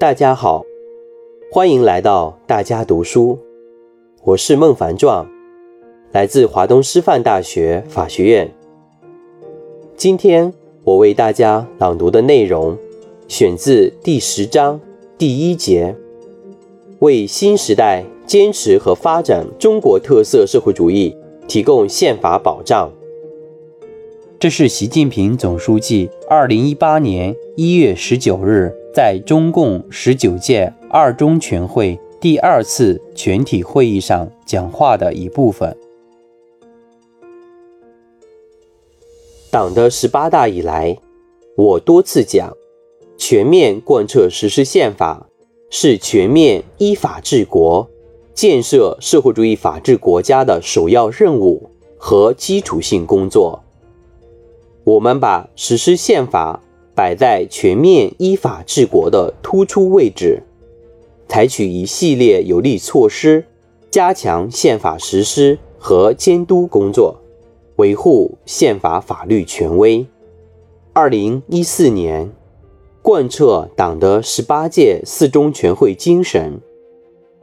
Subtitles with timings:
[0.00, 0.64] 大家好，
[1.50, 3.36] 欢迎来到大家读书。
[4.22, 5.28] 我是孟凡壮，
[6.12, 8.48] 来自华东师范大学法学院。
[9.96, 10.54] 今天
[10.84, 12.78] 我为大家朗读的内容
[13.26, 14.80] 选自第十章
[15.18, 15.96] 第一节，
[17.00, 21.16] 为新时代坚持和发展中国特色社会主义
[21.48, 22.88] 提供宪法保障。
[24.38, 35.76] 这是习近平总书记二零一八年一月十九日在中共十九届二中全会第二次全体会议上讲话的一部分。
[39.52, 40.98] 党的十八大以来，
[41.56, 42.52] 我多次讲，
[43.16, 45.28] 全面贯彻实施宪法
[45.70, 47.88] 是全面依法治国、
[48.34, 53.62] 建设社会主义法治国家的首要任务和基础性工作。
[54.82, 56.60] 我们把实施宪法
[56.98, 60.42] 摆在全面依法治国的突出位置，
[61.28, 63.44] 采取一系列有力措施，
[63.88, 67.20] 加强宪法实施和监督工作，
[67.76, 70.04] 维护宪法法律权威。
[70.92, 72.32] 二零一四年，
[73.00, 76.60] 贯彻党的十八届四中全会精神，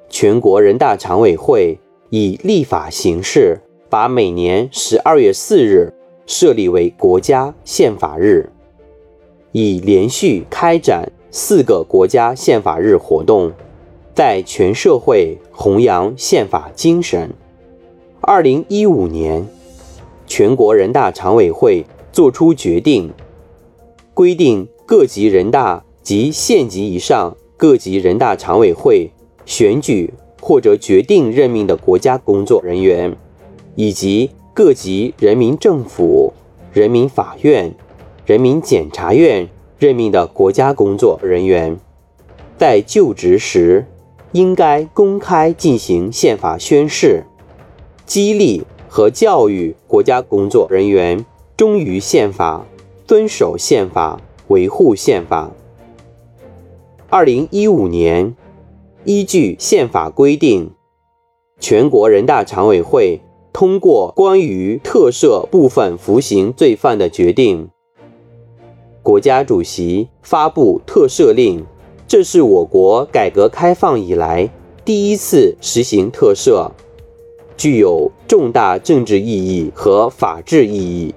[0.09, 5.94] 全国人大常委会以立法形式，把每年十二月四日。
[6.28, 8.50] 设立为国家宪法日，
[9.58, 13.53] 已连续开展四个国家宪法日活动，
[14.14, 17.30] 在全社会弘扬宪法精神。
[18.20, 19.48] 二零一五年，
[20.28, 23.09] 全国人大常委会作出决定，
[24.14, 29.09] 规定各级人大及县级以上各级人大常委会
[29.45, 33.16] 选举或者决定任命的国家工作人员，
[33.76, 34.31] 以及。
[34.53, 36.31] 各级人民政府、
[36.72, 37.76] 人民法院、
[38.26, 41.78] 人民检察院任命的国家工作人员，
[42.58, 43.86] 在就职时
[44.32, 47.23] 应该公开进行宪法宣誓，
[48.05, 51.23] 激励和教育国家工作人员
[51.55, 52.66] 忠于宪法、
[53.05, 55.52] 遵守宪法、维护宪法。
[57.10, 58.36] 二零一五年，
[59.04, 60.72] 依据宪法规定，
[61.60, 63.22] 全国人大常委会。
[63.54, 67.70] 通过关于特赦部分服刑罪犯的决定，
[69.05, 71.64] 国家主席发布特赦令，
[72.08, 74.49] 这是我国改革开放以来
[74.83, 76.71] 第一次实行特赦，
[77.55, 81.14] 具有重大政治意义和法治意义。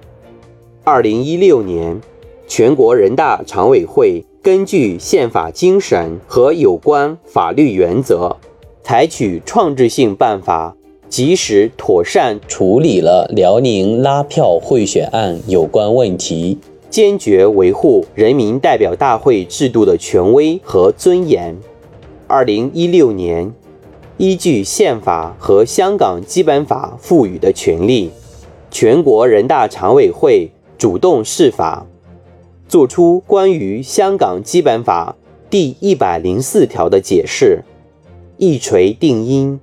[0.83, 1.99] 二零一六年，
[2.47, 8.37] 全国人大常委会根据宪法精神和有关法律原则，
[8.83, 10.75] 采取创制性办法。
[11.09, 21.55] 及时妥善处理了辽宁拉票贿选案有关问题，坚决维护人民代表大会制度的权威和尊严。
[22.27, 23.53] 二零一六年，
[24.17, 28.09] 依据宪法和香港基本法赋予的权利，
[28.71, 31.85] 全国人大常委会主动释法，
[32.67, 35.15] 作出关于香港基本法
[35.49, 37.63] 第一百零四条的解释，
[38.37, 39.59] 一锤定音。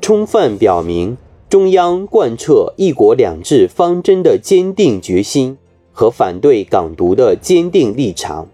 [0.00, 1.16] 充分表明
[1.48, 5.58] 中央贯彻“一国两制”方针的坚定决心
[5.92, 8.48] 和反对港独的坚定立场。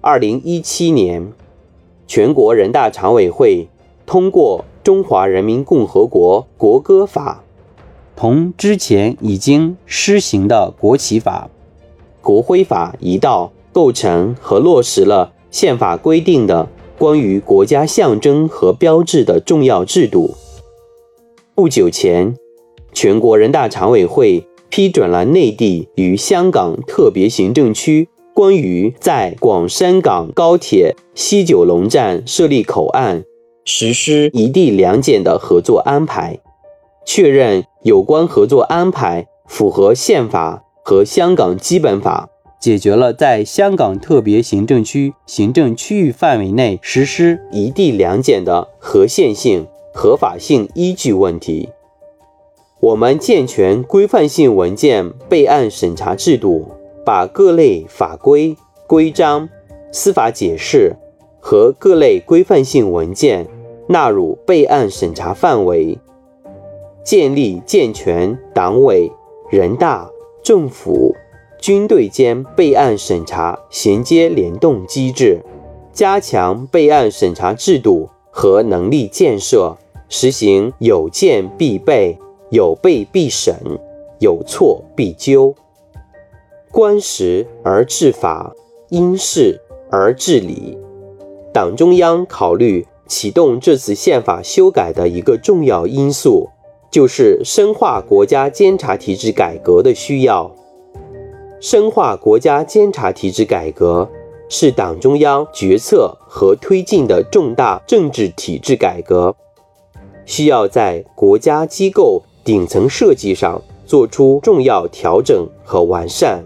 [0.00, 1.32] 二零一七年，
[2.06, 3.68] 全国人大常委会
[4.06, 7.42] 通过《中华人民共和国国歌法》，
[8.14, 11.48] 同之前已经施行的国旗法、
[12.20, 16.68] 国徽法一道，构成和落实了宪法规定的
[16.98, 20.34] 关于国家象征和标志的重要制度。
[21.54, 22.36] 不久前，
[22.92, 33.22] 全国人大常委会批准了内地与香港特别行政区关于在广深港高铁西九龙站设立口岸、
[33.64, 36.40] 实施一地两检的合作安排，
[37.06, 42.28] 确认有关合作安排符合宪法和香港基本法，
[42.60, 49.68] 解决了在香港特别行政区行政区域范围内实施一地两检的合宪性。
[49.96, 51.68] 合法性依据问题，
[52.84, 56.66] 我们健全规范性文件备案审查制度，
[57.02, 58.54] 把各类法规、
[58.86, 59.48] 规章、
[59.90, 60.94] 司法解释
[61.40, 63.46] 和各类规范性文件
[63.88, 65.98] 纳入备案审查范围，
[67.02, 69.10] 建立健全党委、
[69.50, 70.06] 人大、
[70.42, 71.16] 政府、
[71.58, 75.40] 军队间备案审查衔接联动机制，
[75.90, 79.74] 加强备案审查制度和能力建设。
[80.10, 82.16] 实行有件必备、
[82.54, 83.52] 有备必审、
[84.20, 85.52] 有错必纠，
[86.70, 88.54] 观时而治法，
[88.90, 89.60] 因事
[89.90, 90.78] 而治理。
[91.52, 96.48] 党中央考虑启动这次宪法修改的一个重要因素，
[96.92, 100.54] 就是深化国家监察体制改革的需要。
[101.60, 104.08] 深化国家监察体制改革
[104.48, 109.34] 是党中央决策和推进的重大政治体制改革，
[110.24, 116.44] 需要在国家机构顶层设计上做出重要调整和完善，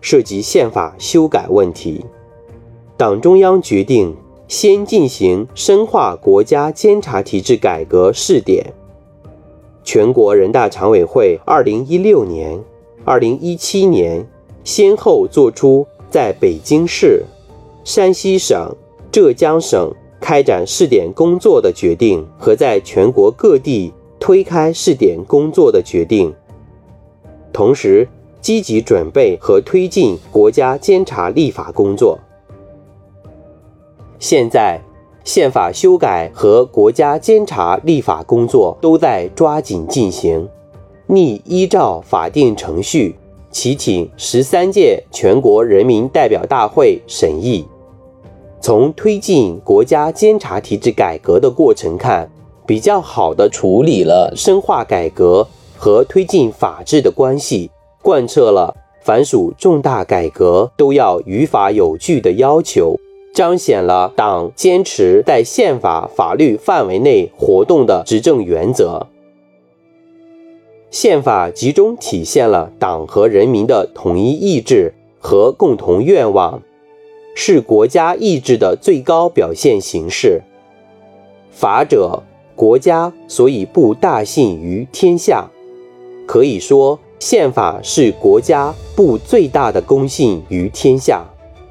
[0.00, 2.04] 涉及宪法修改问题。
[2.96, 4.14] 党中央决定。
[4.46, 8.64] 先进行深化国家监察体制改革试点。
[9.82, 12.62] 全国人大常委会二零一六年、
[13.06, 14.24] 二零一七年
[14.62, 17.24] 先后作出在北京市、
[17.84, 18.70] 山西省、
[19.10, 19.90] 浙江省
[20.20, 23.90] 开展试点工作的决定和在全国各地
[24.24, 26.32] 推开试点工作的决定，
[27.52, 28.08] 同时
[28.40, 32.18] 积极准备和推进国家监察立法工作。
[34.18, 34.80] 现在，
[35.24, 40.48] 宪法修改和国家监察立法工作都在抓紧进行，
[41.06, 43.14] 拟依照法定程序，
[43.50, 47.68] 启请十三届全国人民代表大会审议。
[48.58, 52.30] 从推进国家监察体制改革的过程看，
[52.66, 55.46] 比较好的处理了深化改革
[55.76, 57.70] 和推进法治的关系，
[58.02, 62.96] 贯彻了凡属重大改革都要于法有据的要求。
[63.34, 69.08] 彰显了党坚持在宪法法律范围内活动的执政原则。
[70.92, 76.62] 宪法集中体现了党和人民的统一意志和共同愿望，
[77.34, 80.42] 是国家意志的最高表现形式。
[81.50, 82.22] 法者，
[82.54, 85.48] 国家所以布大信于天下。
[86.26, 91.24] 可以说，宪法是国家布最大的公信于天下。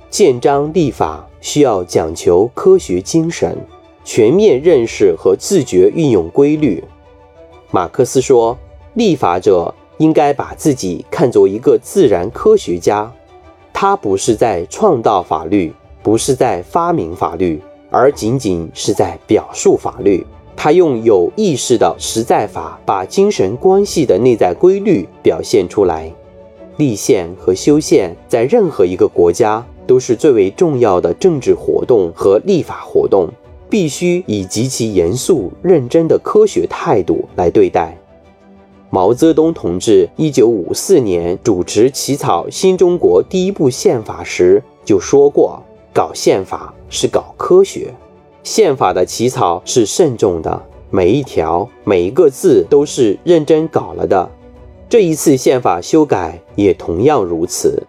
[0.10, 1.28] 建章立法。
[1.44, 3.58] 需要讲求科学精神，
[4.06, 6.82] 全面认识和自觉运用规律。
[7.70, 8.58] 马克思说，
[8.94, 13.12] 立法者应该把自己看作一个自然科学家，
[13.74, 20.26] 他不是在创造法律，不是在发明法律，而仅仅是在表述法律。
[20.56, 26.12] 他用有意识的实在法，把精神关系的内在规律表现出来。
[26.78, 29.66] 立宪和修宪在任何一个国家。
[29.86, 33.28] 都是最为重要的政治活动和立法活动，
[33.70, 37.94] 必须以极其严肃认真的科学态度来对待。
[38.90, 45.62] 毛泽东同志一九五四年主持起草新中国第一部宪法时就说过
[45.94, 47.94] ：“搞宪法是搞科学，
[48.44, 54.30] 宪法的起草是慎重的，每一条每一个字都是认真搞了的。”
[54.90, 57.84] 这一次宪法修改也同样如此。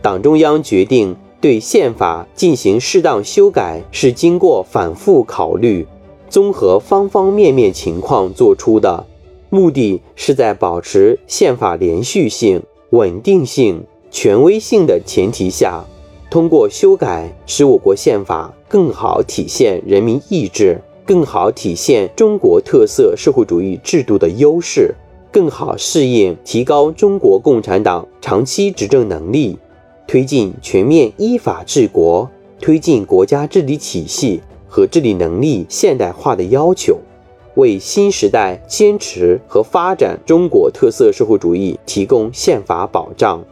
[0.00, 1.16] 党中央决定。
[1.40, 5.86] 对宪法进行适当修改，是经过反复考虑、
[6.28, 9.06] 综合方方面面情况做出的，
[9.48, 12.60] 目的是在保持宪法连续性、
[12.90, 15.84] 稳定性、权威性的前提下，
[16.30, 24.94] 通过修改使我国宪法更好体现人民意志，更好体现中国特色社会主义制度的优势，
[25.32, 29.58] 更好适应、提高中国共产党长期执政能力。
[30.06, 32.28] 推进全面依法治国，
[32.60, 36.98] 推进国家治理体系和治理能力现代化的要求，
[37.54, 43.42] 为新时代坚持和发展中国特色社会主义提供宪法保障。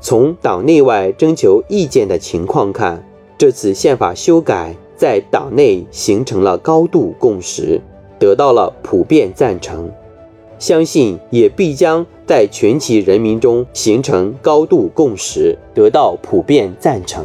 [0.00, 7.80] 从党内外征求意见的情况看，这次宪法修改在党内形成了高度共识，
[8.18, 9.90] 得到了普遍赞成。
[10.58, 17.24] 相信也必将在全体人民中形成高度共识，得到普遍赞成。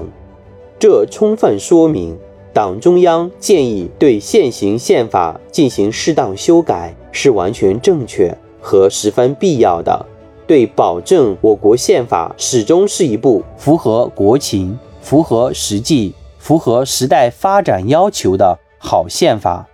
[0.77, 2.17] 这充分说明，
[2.53, 10.05] 党中央建议对现行宪法进行适当修改是完全正确和十分必要的，
[10.47, 19.67] 对保证我国宪法始终是一部符合国情、符合实际、符合时代发展要求的好宪法，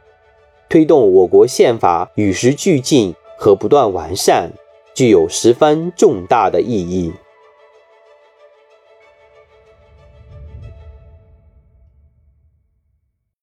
[0.70, 3.14] 推动我国宪法与时俱进。
[3.44, 4.52] 和不断完善，
[4.94, 7.12] 具有十分重大的意义。